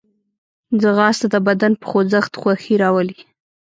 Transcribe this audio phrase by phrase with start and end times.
[0.81, 3.17] ځغاسته د بدن په خوځښت خوښي راولي